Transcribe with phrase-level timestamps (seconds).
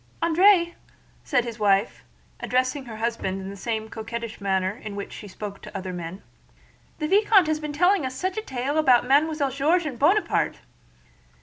[0.23, 0.73] "André,"
[1.23, 2.03] said his wife,
[2.39, 6.23] addressing her husband in the same coquettish manner in which she spoke to other men,
[6.97, 10.61] "the vicomte has been telling us such a tale about Mademoiselle George and Buonaparte!"